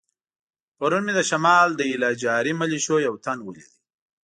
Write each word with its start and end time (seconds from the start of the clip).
پرون 0.77 1.01
مې 1.05 1.13
د 1.15 1.21
شمال 1.29 1.67
د 1.75 1.81
ایله 1.91 2.09
جاري 2.23 2.53
ملیشو 2.61 2.95
یو 3.07 3.15
تن 3.25 3.37
ولید. 3.43 3.71